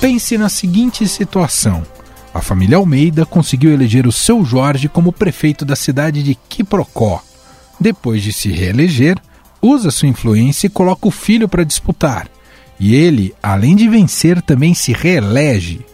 [0.00, 1.82] Pense na seguinte situação:
[2.32, 7.22] a família Almeida conseguiu eleger o seu Jorge como prefeito da cidade de Quiprocó.
[7.78, 9.18] Depois de se reeleger,
[9.60, 12.28] usa sua influência e coloca o filho para disputar.
[12.78, 15.84] E ele, além de vencer, também se reelege.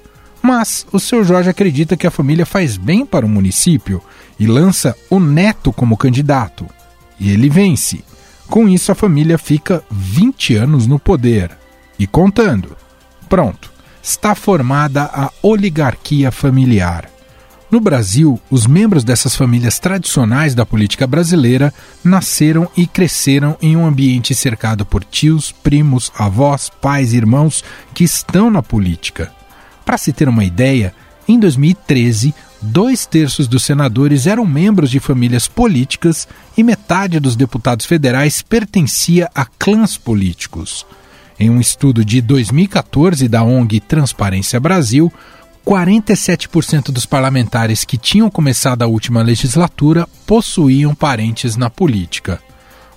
[0.41, 4.01] Mas o seu Jorge acredita que a família faz bem para o município
[4.39, 6.65] e lança o neto como candidato.
[7.19, 8.05] E ele vence.
[8.47, 11.51] Com isso, a família fica 20 anos no poder.
[11.99, 12.77] E contando.
[13.29, 13.73] Pronto,
[14.07, 17.11] está formada a oligarquia familiar.
[17.69, 21.75] No Brasil, os membros dessas famílias tradicionais da política brasileira
[22.05, 28.05] nasceram e cresceram em um ambiente cercado por tios, primos, avós, pais e irmãos que
[28.05, 29.33] estão na política.
[29.85, 30.95] Para se ter uma ideia,
[31.27, 37.85] em 2013, dois terços dos senadores eram membros de famílias políticas e metade dos deputados
[37.85, 40.87] federais pertencia a clãs políticos.
[41.39, 45.13] Em um estudo de 2014 da ONG Transparência Brasil,
[45.67, 52.41] 47% dos parlamentares que tinham começado a última legislatura possuíam parentes na política.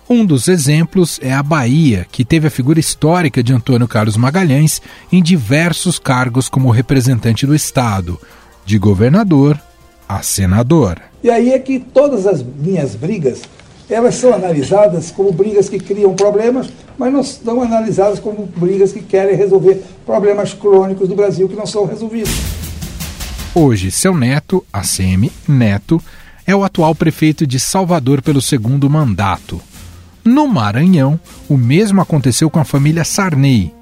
[0.09, 4.81] Um dos exemplos é a Bahia, que teve a figura histórica de Antônio Carlos Magalhães
[5.12, 8.20] em diversos cargos como representante do Estado,
[8.66, 9.59] de governador
[10.08, 11.00] a senador.
[11.24, 13.42] E aí é que todas as minhas brigas,
[13.90, 19.02] elas são analisadas como brigas que criam problemas, mas não são analisadas como brigas que
[19.02, 22.31] querem resolver problemas crônicos do Brasil que não são resolvidos.
[23.56, 26.00] Hoje, seu neto, ACM Neto,
[26.46, 29.59] é o atual prefeito de Salvador pelo segundo mandato.
[30.24, 33.74] No Maranhão, o mesmo aconteceu com a família Sarney.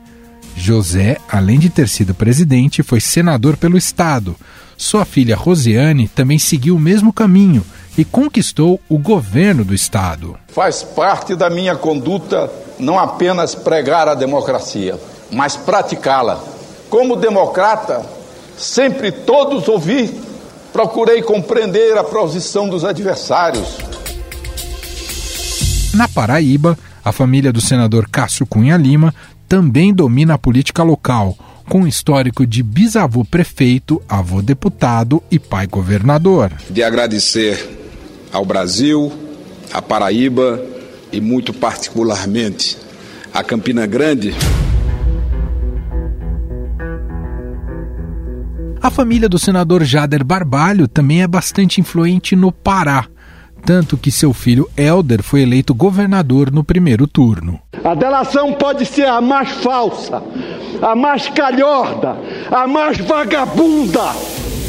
[0.55, 4.35] José, além de ter sido presidente, foi senador pelo Estado.
[4.77, 7.63] Sua filha Rosiane também seguiu o mesmo caminho
[7.97, 10.37] e conquistou o governo do Estado.
[10.49, 14.99] Faz parte da minha conduta não apenas pregar a democracia,
[15.31, 16.43] mas praticá-la.
[16.89, 18.05] Como democrata,
[18.55, 20.13] sempre todos ouvi,
[20.71, 23.87] procurei compreender a posição dos adversários
[25.97, 29.15] na Paraíba, a família do senador Cássio Cunha Lima
[29.49, 31.35] também domina a política local,
[31.67, 36.51] com histórico de bisavô prefeito, avô deputado e pai governador.
[36.69, 37.86] De agradecer
[38.31, 39.11] ao Brasil,
[39.73, 40.63] à Paraíba
[41.11, 42.77] e muito particularmente
[43.33, 44.33] a Campina Grande.
[48.81, 53.07] A família do senador Jader Barbalho também é bastante influente no Pará
[53.67, 57.59] tanto que seu filho Helder foi eleito governador no primeiro turno.
[57.83, 60.23] A delação pode ser a mais falsa,
[60.81, 62.15] a mais calhorda,
[62.49, 64.13] a mais vagabunda.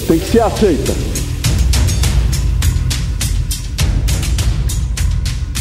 [0.08, 1.07] Tem que ser aceita.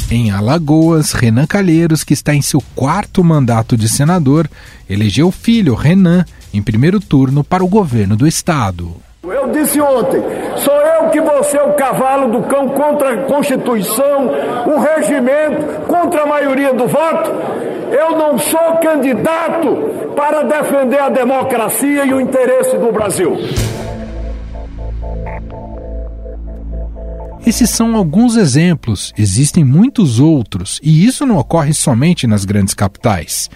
[0.09, 4.50] Em Alagoas, Renan Calheiros, que está em seu quarto mandato de senador,
[4.90, 6.23] elegeu o filho, Renan,
[6.53, 8.95] em primeiro turno para o governo do estado.
[9.22, 10.22] Eu disse ontem,
[10.56, 14.31] sou eu que vou ser o cavalo do cão contra a Constituição,
[14.66, 17.29] o regimento, contra a maioria do voto.
[17.91, 23.38] Eu não sou candidato para defender a democracia e o interesse do Brasil.
[27.47, 33.50] Esses são alguns exemplos, existem muitos outros, e isso não ocorre somente nas grandes capitais.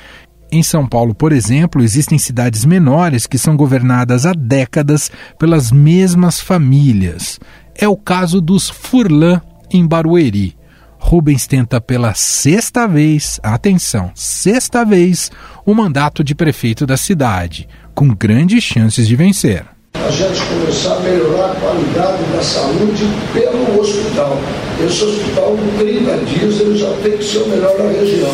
[0.50, 6.40] Em São Paulo, por exemplo, existem cidades menores que são governadas há décadas pelas mesmas
[6.40, 7.38] famílias.
[7.76, 10.56] É o caso dos Furlan, em Barueri.
[10.98, 15.30] Rubens tenta pela sexta vez, atenção, sexta vez,
[15.66, 19.66] o mandato de prefeito da cidade, com grandes chances de vencer.
[19.94, 23.04] A gente começar a melhorar a qualidade da saúde
[23.34, 24.38] pelo hospital.
[24.84, 28.32] Esse hospital, em 30 dias, ele já tem que ser o melhor da região.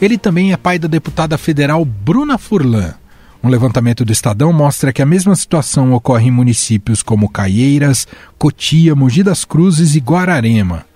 [0.00, 2.94] Ele também é pai da deputada federal Bruna Furlan.
[3.42, 8.06] Um levantamento do Estadão mostra que a mesma situação ocorre em municípios como Caieiras,
[8.38, 10.86] Cotia, Mogi das Cruzes e Guararema.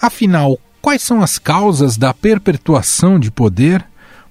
[0.00, 3.84] Afinal, quais são as causas da perpetuação de poder?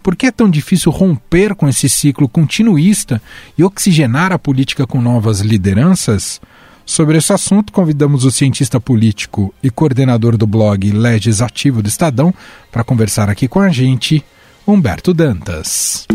[0.08, 3.22] Por que é tão difícil romper com esse ciclo continuista
[3.58, 6.40] e oxigenar a política com novas lideranças?
[6.86, 12.34] Sobre esse assunto, convidamos o cientista político e coordenador do blog Legislativo do Estadão
[12.72, 14.24] para conversar aqui com a gente,
[14.66, 16.08] Humberto Dantas.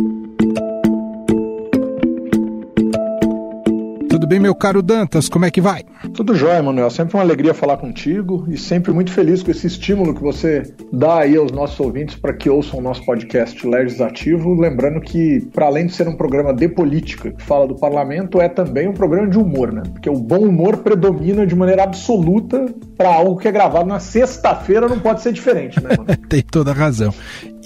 [4.33, 5.29] Bem, meu caro Dantas?
[5.29, 5.85] Como é que vai?
[6.15, 6.89] Tudo jóia, Manuel.
[6.89, 11.19] Sempre uma alegria falar contigo e sempre muito feliz com esse estímulo que você dá
[11.19, 14.59] aí aos nossos ouvintes para que ouçam o nosso podcast legislativo.
[14.59, 18.49] Lembrando que, para além de ser um programa de política que fala do parlamento, é
[18.49, 19.83] também um programa de humor, né?
[19.93, 22.65] Porque o bom humor predomina de maneira absoluta
[22.97, 25.91] para algo que é gravado na sexta-feira, não pode ser diferente, né?
[26.31, 27.13] Tem toda a razão.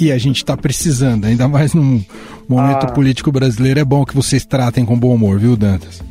[0.00, 2.02] E a gente está precisando, ainda mais num
[2.48, 2.92] momento ah.
[2.92, 3.78] político brasileiro.
[3.78, 6.02] É bom que vocês tratem com bom humor, viu, Dantas?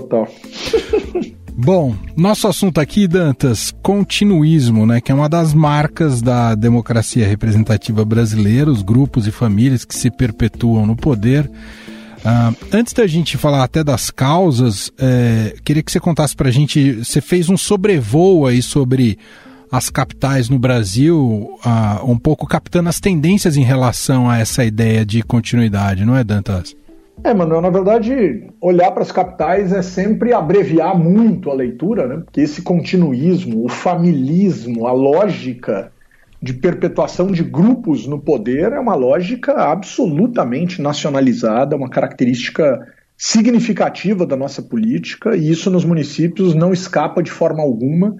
[0.00, 0.28] Total.
[1.56, 8.04] Bom, nosso assunto aqui, Dantas, continuismo, né, que é uma das marcas da democracia representativa
[8.04, 11.46] brasileira, os grupos e famílias que se perpetuam no poder.
[11.46, 16.52] Uh, antes da gente falar até das causas, é, queria que você contasse para a
[16.52, 19.18] gente, você fez um sobrevoo aí sobre
[19.72, 25.06] as capitais no Brasil, uh, um pouco captando as tendências em relação a essa ideia
[25.06, 26.76] de continuidade, não é, Dantas?
[27.24, 32.22] É, Manuel, na verdade, olhar para as capitais é sempre abreviar muito a leitura, né?
[32.24, 35.90] Porque esse continuismo, o familismo, a lógica
[36.40, 42.86] de perpetuação de grupos no poder é uma lógica absolutamente nacionalizada, uma característica
[43.16, 48.16] significativa da nossa política, e isso nos municípios não escapa de forma alguma.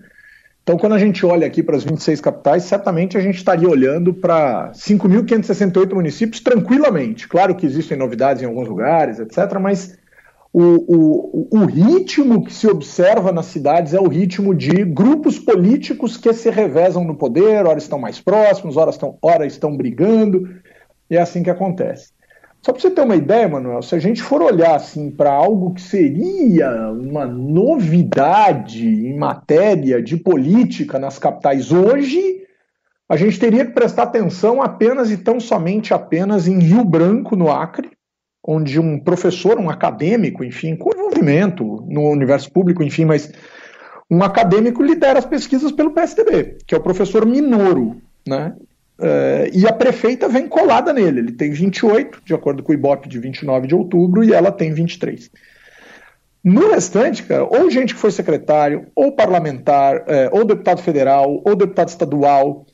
[0.66, 4.12] Então, quando a gente olha aqui para as 26 capitais, certamente a gente estaria olhando
[4.12, 7.28] para 5.568 municípios tranquilamente.
[7.28, 9.96] Claro que existem novidades em alguns lugares, etc., mas
[10.52, 16.16] o, o, o ritmo que se observa nas cidades é o ritmo de grupos políticos
[16.16, 20.50] que se revezam no poder, ora estão mais próximos, ora estão, ora estão brigando,
[21.08, 22.15] e é assim que acontece.
[22.66, 25.72] Só para você ter uma ideia, Manuel, se a gente for olhar assim para algo
[25.72, 32.42] que seria uma novidade em matéria de política nas capitais hoje,
[33.08, 37.52] a gente teria que prestar atenção apenas e tão somente apenas em Rio Branco, no
[37.52, 37.88] Acre,
[38.44, 43.32] onde um professor, um acadêmico, enfim, com envolvimento no universo público, enfim, mas
[44.10, 48.56] um acadêmico lidera as pesquisas pelo PSDB, que é o professor Minoro, né?
[48.98, 51.20] Uh, e a prefeita vem colada nele.
[51.20, 54.72] Ele tem 28, de acordo com o Ibope de 29 de outubro, e ela tem
[54.72, 55.30] 23.
[56.42, 61.56] No restante, cara, ou gente que foi secretário, ou parlamentar, é, ou deputado federal, ou
[61.56, 62.64] deputado estadual,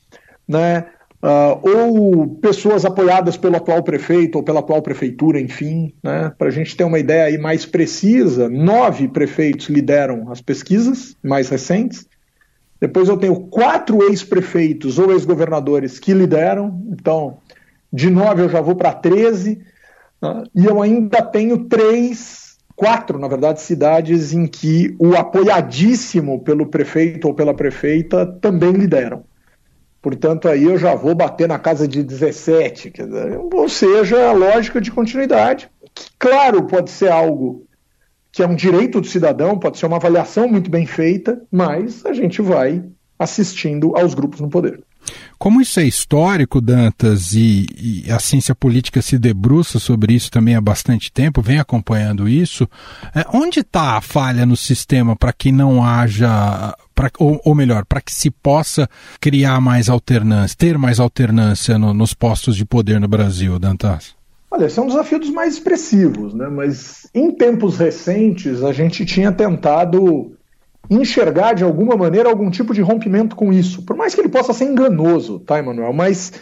[0.47, 0.85] né,
[1.23, 6.51] uh, ou pessoas apoiadas pelo atual prefeito ou pela atual prefeitura, enfim, né, para a
[6.51, 12.07] gente ter uma ideia aí mais precisa, nove prefeitos lideram as pesquisas mais recentes,
[12.83, 17.39] depois eu tenho quatro ex-prefeitos ou ex-governadores que lideram, então
[17.93, 19.61] de nove eu já vou para 13,
[20.21, 20.43] né?
[20.53, 27.29] e eu ainda tenho três, quatro, na verdade, cidades em que o apoiadíssimo pelo prefeito
[27.29, 29.23] ou pela prefeita também lideram.
[30.01, 34.81] Portanto, aí eu já vou bater na casa de 17, dizer, ou seja, a lógica
[34.81, 37.65] de continuidade, que, claro, pode ser algo
[38.33, 42.15] que é um direito do cidadão, pode ser uma avaliação muito bem feita, mas a
[42.15, 42.83] gente vai
[43.19, 44.83] assistindo aos grupos no poder.
[45.39, 50.55] Como isso é histórico, Dantas, e, e, a ciência política se debruça sobre isso também
[50.55, 52.69] há bastante tempo, vem acompanhando isso,
[53.15, 57.85] é, onde está a falha no sistema para que não haja, pra, ou, ou, melhor,
[57.85, 58.89] para que se possa
[59.21, 64.22] criar mais alternância, ter mais alternância no, nos postos de poder no Brasil, Dantas?
[64.55, 66.47] Olha, esse é um desafio dos mais expressivos, né?
[66.47, 70.37] mas em tempos recentes a gente tinha tentado
[70.91, 74.53] enxergar de alguma maneira algum tipo de rompimento com isso, por mais que ele possa
[74.53, 75.95] ser enganoso, tá, Emanuel?
[75.95, 76.35] Mas,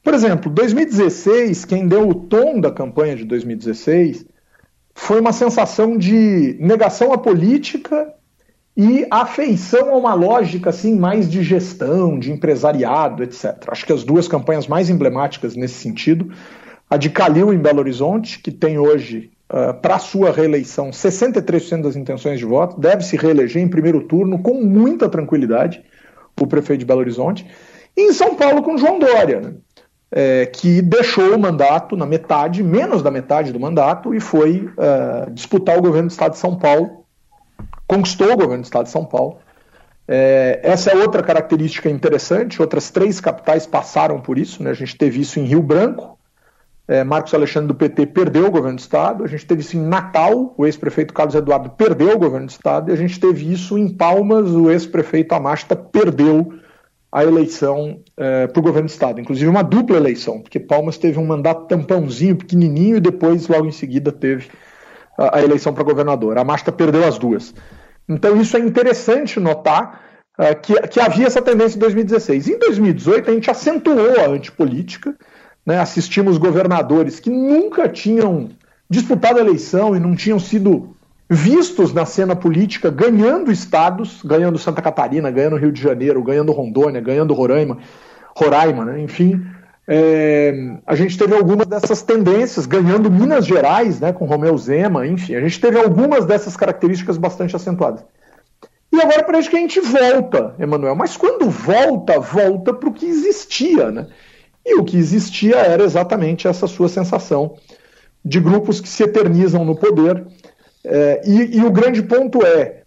[0.00, 4.24] por exemplo, 2016, quem deu o tom da campanha de 2016
[4.94, 8.14] foi uma sensação de negação à política
[8.76, 13.56] e afeição a uma lógica assim mais de gestão, de empresariado, etc.
[13.66, 16.30] Acho que as duas campanhas mais emblemáticas nesse sentido
[16.88, 21.96] a de Calil em Belo Horizonte, que tem hoje, uh, para sua reeleição, 63% das
[21.96, 25.82] intenções de voto, deve se reeleger em primeiro turno com muita tranquilidade,
[26.40, 27.46] o prefeito de Belo Horizonte.
[27.96, 29.54] E em São Paulo com João Dória, né?
[30.10, 35.30] é, que deixou o mandato na metade, menos da metade do mandato, e foi uh,
[35.30, 37.04] disputar o governo do estado de São Paulo,
[37.86, 39.38] conquistou o governo do estado de São Paulo.
[40.08, 42.60] É, essa é outra característica interessante.
[42.60, 44.62] Outras três capitais passaram por isso.
[44.62, 44.70] Né?
[44.70, 46.15] A gente teve isso em Rio Branco,
[46.88, 49.80] é, Marcos Alexandre do PT perdeu o governo do Estado, a gente teve isso em
[49.80, 53.76] Natal, o ex-prefeito Carlos Eduardo perdeu o governo do Estado, e a gente teve isso
[53.76, 56.52] em Palmas, o ex-prefeito Amasta perdeu
[57.10, 61.18] a eleição é, para o governo do Estado, inclusive uma dupla eleição, porque Palmas teve
[61.18, 64.48] um mandato tampãozinho, pequenininho, e depois, logo em seguida, teve
[65.18, 66.38] a, a eleição para governador.
[66.38, 67.54] Amasta perdeu as duas.
[68.08, 70.02] Então, isso é interessante notar
[70.38, 72.48] uh, que, que havia essa tendência em 2016.
[72.48, 75.16] Em 2018, a gente acentuou a antipolítica,
[75.66, 78.48] né, assistimos governadores que nunca tinham
[78.88, 80.94] disputado a eleição e não tinham sido
[81.28, 87.00] vistos na cena política ganhando estados, ganhando Santa Catarina, ganhando Rio de Janeiro, ganhando Rondônia,
[87.00, 87.78] ganhando Roraima,
[88.36, 89.02] Roraima, né?
[89.02, 89.44] enfim.
[89.88, 95.36] É, a gente teve algumas dessas tendências, ganhando Minas Gerais, né, com Romeu Zema, enfim,
[95.36, 98.04] a gente teve algumas dessas características bastante acentuadas.
[98.92, 103.06] E agora parece que a gente volta, Emanuel, mas quando volta, volta para o que
[103.06, 104.08] existia, né?
[104.66, 107.54] E o que existia era exatamente essa sua sensação
[108.24, 110.26] de grupos que se eternizam no poder.
[110.84, 112.82] É, e, e, o grande ponto é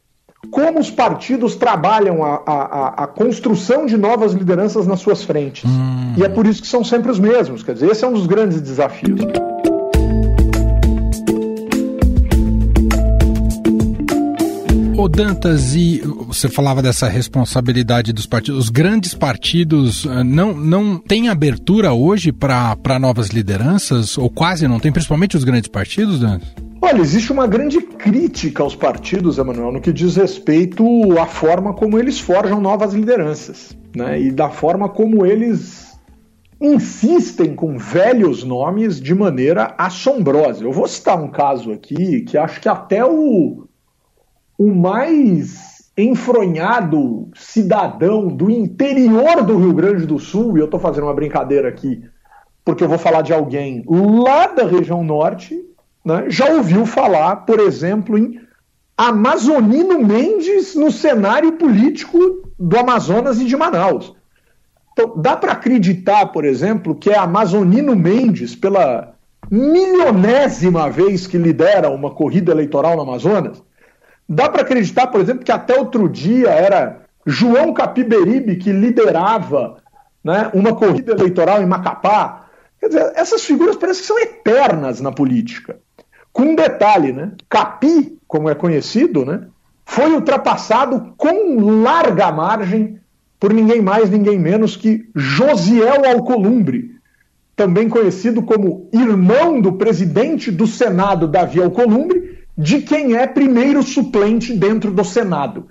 [0.52, 5.64] como os partidos trabalham a, a, a construção de novas lideranças nas suas frentes.
[5.66, 6.16] Hum.
[6.18, 7.64] E é por isso que são sempre os mesmos.
[7.64, 9.22] Quer dizer, esse é um dos grandes desafios.
[15.20, 18.58] Dantas, e você falava dessa responsabilidade dos partidos.
[18.58, 24.18] Os grandes partidos eh, não, não têm abertura hoje para novas lideranças?
[24.18, 26.48] Ou quase não tem, principalmente os grandes partidos, Dantas?
[26.82, 30.86] Olha, existe uma grande crítica aos partidos, Emanuel, no que diz respeito
[31.20, 34.22] à forma como eles forjam novas lideranças, né?
[34.22, 36.00] E da forma como eles
[36.62, 40.64] insistem com velhos nomes de maneira assombrosa.
[40.64, 43.68] Eu vou citar um caso aqui que acho que até o
[44.60, 51.06] o mais enfronhado cidadão do interior do Rio Grande do Sul, e eu estou fazendo
[51.06, 52.04] uma brincadeira aqui,
[52.66, 55.58] porque eu vou falar de alguém lá da região norte,
[56.04, 58.38] né, já ouviu falar, por exemplo, em
[58.98, 62.20] Amazonino Mendes no cenário político
[62.60, 64.14] do Amazonas e de Manaus.
[64.92, 69.14] Então, dá para acreditar, por exemplo, que é Amazonino Mendes, pela
[69.50, 73.64] milionésima vez que lidera uma corrida eleitoral no Amazonas,
[74.30, 79.78] Dá para acreditar, por exemplo, que até outro dia era João Capiberibe que liderava
[80.24, 82.46] né, uma corrida eleitoral em Macapá.
[82.80, 85.78] Quer dizer, essas figuras parecem que são eternas na política.
[86.32, 87.32] Com um detalhe, né?
[87.50, 89.48] Capi, como é conhecido, né,
[89.84, 93.00] foi ultrapassado com larga margem
[93.40, 96.92] por ninguém mais, ninguém menos que Josiel Alcolumbre,
[97.56, 104.54] também conhecido como irmão do presidente do Senado, Davi Alcolumbre, de quem é primeiro suplente
[104.54, 105.68] dentro do Senado.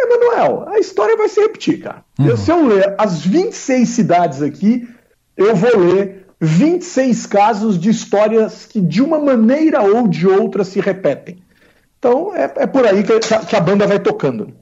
[0.00, 2.04] Emanuel, a história vai se repetir, cara.
[2.18, 2.36] Uhum.
[2.36, 4.88] Se eu ler as 26 cidades aqui,
[5.36, 10.80] eu vou ler 26 casos de histórias que, de uma maneira ou de outra, se
[10.80, 11.38] repetem.
[11.98, 14.52] Então, é, é por aí que, que a banda vai tocando.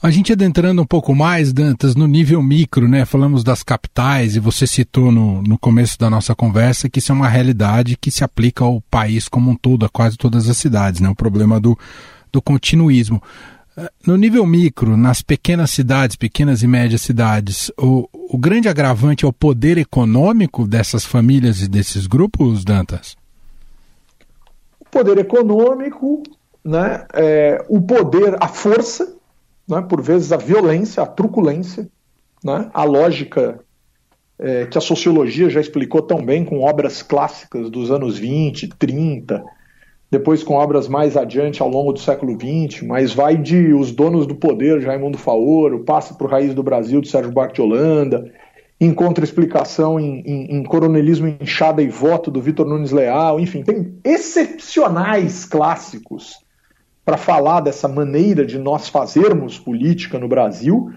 [0.00, 3.04] A gente adentrando um pouco mais, Dantas, no nível micro, né?
[3.04, 7.14] Falamos das capitais e você citou no, no começo da nossa conversa que isso é
[7.14, 11.00] uma realidade que se aplica ao país como um todo, a quase todas as cidades,
[11.00, 11.08] né?
[11.08, 11.76] O problema do,
[12.30, 13.20] do continuismo.
[13.76, 19.24] Eh, no nível micro, nas pequenas cidades, pequenas e médias cidades, o, o grande agravante
[19.24, 23.16] é o poder econômico dessas famílias e desses grupos, Dantas?
[24.78, 26.22] O poder econômico,
[26.64, 27.04] né?
[27.14, 29.17] É, o poder, a força
[29.68, 31.88] né, por vezes a violência, a truculência,
[32.42, 33.60] né, a lógica
[34.38, 39.44] é, que a sociologia já explicou tão bem com obras clássicas dos anos 20, 30,
[40.10, 44.26] depois com obras mais adiante ao longo do século XX, mas vai de Os Donos
[44.26, 48.32] do Poder, Raimundo Faoro, passa por Raiz do Brasil, de Sérgio Buarque de Holanda,
[48.80, 53.98] encontra explicação em, em, em Coronelismo, Inchada e Voto, do Vitor Nunes Leal, enfim, tem
[54.02, 56.38] excepcionais clássicos
[57.08, 60.92] para falar dessa maneira de nós fazermos política no Brasil.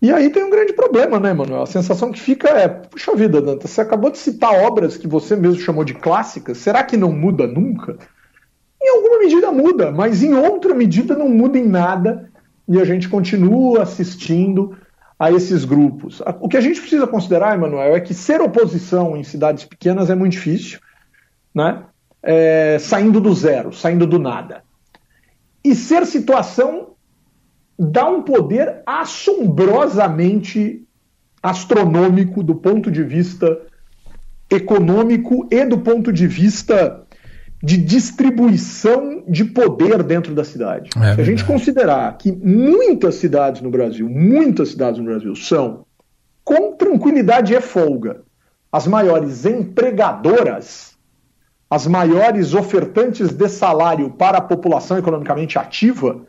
[0.00, 1.60] E aí tem um grande problema, né, Manuel?
[1.60, 5.36] A sensação que fica é, puxa vida, Danta, você acabou de citar obras que você
[5.36, 7.98] mesmo chamou de clássicas, será que não muda nunca?
[8.82, 12.30] Em alguma medida muda, mas em outra medida não muda em nada
[12.66, 14.74] e a gente continua assistindo
[15.18, 16.22] a esses grupos.
[16.40, 20.14] O que a gente precisa considerar, Emanuel, é que ser oposição em cidades pequenas é
[20.14, 20.80] muito difícil,
[21.54, 21.82] né?
[22.22, 24.62] É, saindo do zero, saindo do nada.
[25.64, 26.92] E ser situação
[27.78, 30.86] dá um poder assombrosamente
[31.42, 33.60] astronômico do ponto de vista
[34.50, 37.02] econômico e do ponto de vista
[37.62, 40.90] de distribuição de poder dentro da cidade.
[40.96, 45.86] É Se a gente considerar que muitas cidades no Brasil, muitas cidades no Brasil são,
[46.44, 48.22] com tranquilidade e folga,
[48.70, 50.91] as maiores empregadoras
[51.72, 56.20] as maiores ofertantes de salário para a população economicamente ativa,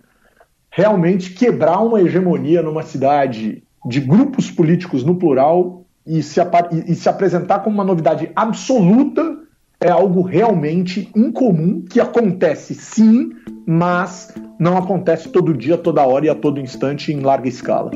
[0.72, 6.40] realmente quebrar uma hegemonia numa cidade de grupos políticos no plural e se,
[6.88, 9.38] e se apresentar como uma novidade absoluta
[9.82, 13.32] é algo realmente incomum que acontece sim,
[13.68, 17.92] mas não acontece todo dia, toda hora e a todo instante em larga escala.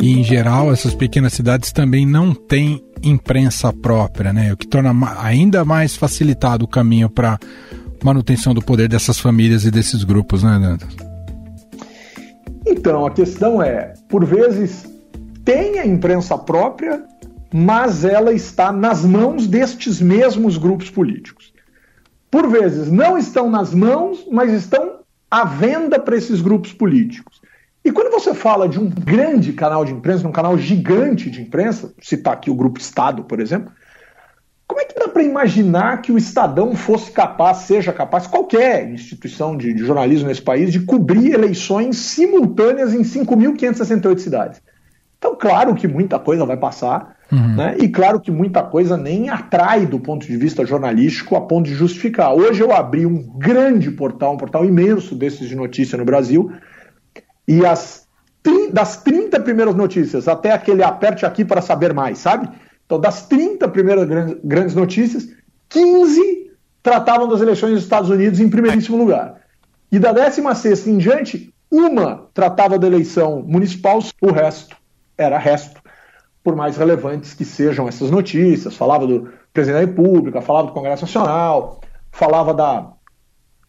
[0.00, 4.52] E em geral, essas pequenas cidades também não têm imprensa própria, né?
[4.52, 7.38] O que torna ainda mais facilitado o caminho para
[8.02, 10.94] manutenção do poder dessas famílias e desses grupos, né, Dantas?
[12.66, 14.84] Então, a questão é, por vezes
[15.44, 17.04] tem a imprensa própria,
[17.52, 21.52] mas ela está nas mãos destes mesmos grupos políticos.
[22.30, 27.40] Por vezes não estão nas mãos, mas estão à venda para esses grupos políticos.
[27.84, 31.92] E quando você fala de um grande canal de imprensa, um canal gigante de imprensa,
[32.00, 33.70] citar aqui o Grupo Estado, por exemplo,
[34.66, 39.54] como é que dá para imaginar que o Estadão fosse capaz, seja capaz, qualquer instituição
[39.54, 44.62] de, de jornalismo nesse país, de cobrir eleições simultâneas em 5.568 cidades?
[45.18, 47.56] Então, claro que muita coisa vai passar, uhum.
[47.56, 47.76] né?
[47.78, 51.74] e claro que muita coisa nem atrai do ponto de vista jornalístico a ponto de
[51.74, 52.34] justificar.
[52.34, 56.50] Hoje eu abri um grande portal, um portal imenso desses de notícia no Brasil,
[57.46, 58.06] e as,
[58.72, 62.48] das 30 primeiras notícias até aquele aperte aqui para saber mais, sabe?
[62.86, 64.08] Então, das 30 primeiras
[64.42, 65.28] grandes notícias,
[65.68, 66.50] 15
[66.82, 69.40] tratavam das eleições dos Estados Unidos em primeiríssimo lugar.
[69.90, 74.76] E da 16 em diante, uma tratava da eleição municipal, o resto
[75.16, 75.80] era resto,
[76.42, 78.76] por mais relevantes que sejam essas notícias.
[78.76, 81.80] Falava do presidente da República, falava do Congresso Nacional,
[82.12, 82.92] falava da,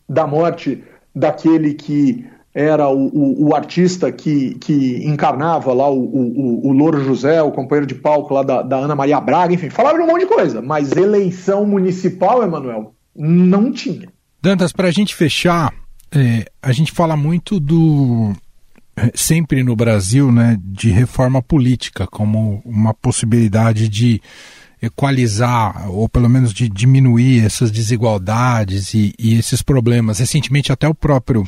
[0.10, 0.84] da morte
[1.15, 7.03] daquele que era o, o, o, artista que, que encarnava lá o, o, o Louro
[7.03, 10.07] José, o companheiro de palco lá da, da, Ana Maria Braga, enfim, falava de um
[10.07, 14.07] monte de coisa, mas eleição municipal, Emanuel, não tinha.
[14.41, 15.74] Dantas, para a gente fechar,
[16.13, 18.31] é, a gente fala muito do.
[18.95, 24.21] É, sempre no Brasil, né, de reforma política como uma possibilidade de
[24.82, 30.20] equalizar, ou pelo menos de diminuir essas desigualdades e, e esses problemas.
[30.20, 31.48] Recentemente, até o próprio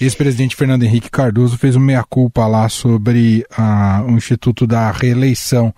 [0.00, 5.74] ex-presidente Fernando Henrique Cardoso fez uma meia-culpa lá sobre uh, o Instituto da Reeleição.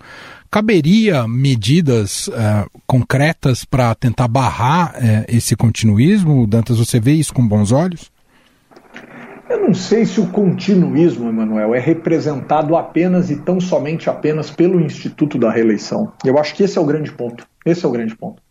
[0.49, 6.45] Caberia medidas uh, concretas para tentar barrar uh, esse continuismo?
[6.45, 8.12] Dantas, você vê isso com bons olhos?
[9.49, 14.79] Eu não sei se o continuismo, Emanuel, é representado apenas e tão somente apenas pelo
[14.79, 16.13] Instituto da Reeleição.
[16.23, 17.45] Eu acho que esse é o grande ponto.
[17.65, 18.41] Esse é o grande ponto.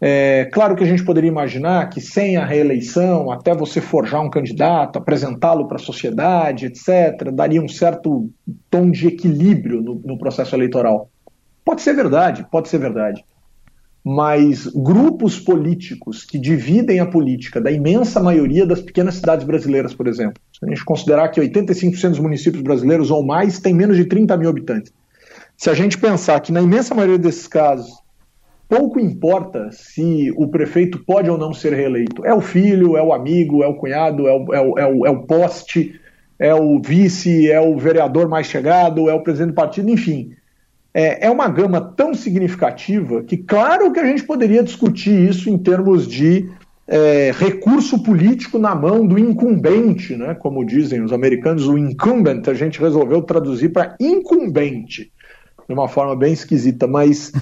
[0.00, 4.28] É claro que a gente poderia imaginar que sem a reeleição, até você forjar um
[4.28, 8.30] candidato, apresentá-lo para a sociedade, etc., daria um certo
[8.68, 11.08] tom de equilíbrio no, no processo eleitoral.
[11.64, 13.24] Pode ser verdade, pode ser verdade
[14.04, 20.06] mas grupos políticos que dividem a política da imensa maioria das pequenas cidades brasileiras, por
[20.06, 20.34] exemplo.
[20.52, 24.36] Se a gente considerar que 85% dos municípios brasileiros ou mais têm menos de 30
[24.36, 24.92] mil habitantes.
[25.56, 27.94] Se a gente pensar que na imensa maioria desses casos,
[28.68, 32.26] pouco importa se o prefeito pode ou não ser reeleito.
[32.26, 35.06] É o filho, é o amigo, é o cunhado, é o, é o, é o,
[35.06, 35.98] é o poste,
[36.38, 40.32] é o vice, é o vereador mais chegado, é o presidente do partido, enfim
[40.94, 45.58] é, é uma gama tão significativa que, claro que a gente poderia discutir isso em
[45.58, 46.48] termos de
[46.86, 50.34] é, recurso político na mão do incumbente, né?
[50.34, 55.10] como dizem os americanos, o incumbent, a gente resolveu traduzir para incumbente,
[55.66, 57.32] de uma forma bem esquisita, mas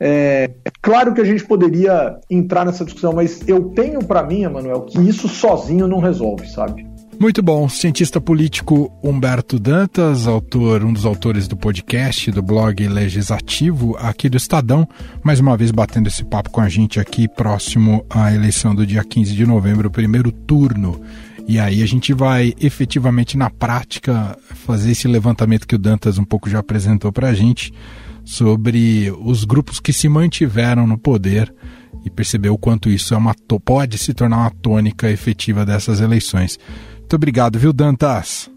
[0.00, 4.44] é, é, claro que a gente poderia entrar nessa discussão, mas eu tenho para mim,
[4.44, 6.91] Emanuel, que isso sozinho não resolve, sabe?
[7.22, 7.68] Muito bom.
[7.68, 14.36] Cientista político Humberto Dantas, autor, um dos autores do podcast, do blog Legislativo aqui do
[14.36, 14.88] Estadão,
[15.22, 19.04] mais uma vez batendo esse papo com a gente aqui próximo à eleição do dia
[19.04, 21.00] 15 de novembro, primeiro turno.
[21.46, 26.24] E aí a gente vai efetivamente na prática fazer esse levantamento que o Dantas um
[26.24, 27.72] pouco já apresentou para a gente
[28.24, 31.54] sobre os grupos que se mantiveram no poder
[32.04, 33.32] e perceber o quanto isso é uma
[33.64, 36.58] pode se tornar uma tônica efetiva dessas eleições.
[37.02, 38.50] Muito obrigado, viu, Dantas?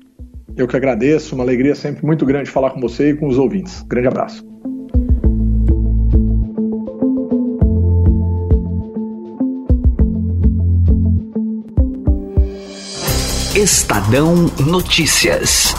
[0.56, 3.82] Eu que agradeço, uma alegria sempre muito grande falar com você e com os ouvintes.
[3.84, 4.46] Grande abraço.
[13.56, 15.74] Estadão Notícias.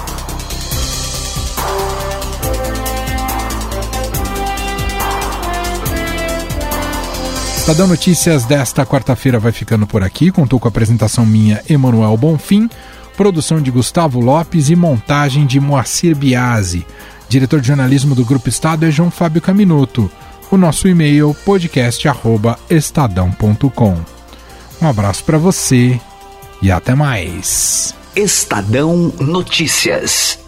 [7.67, 10.31] Estadão Notícias desta quarta-feira vai ficando por aqui.
[10.31, 12.71] Contou com a apresentação minha, Emanuel Bonfim,
[13.17, 16.87] produção de Gustavo Lopes e montagem de Moacir Biasi.
[17.29, 20.09] Diretor de jornalismo do Grupo Estado é João Fábio Caminuto.
[20.49, 23.97] O nosso e-mail podcast@estadão.com.
[24.81, 26.01] Um abraço para você
[26.63, 27.93] e até mais.
[28.15, 30.39] Estadão Notícias.